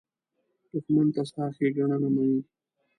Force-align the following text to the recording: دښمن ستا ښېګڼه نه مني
دښمن 0.71 1.07
ستا 1.29 1.45
ښېګڼه 1.55 1.87
نه 2.03 2.09
مني 2.13 2.39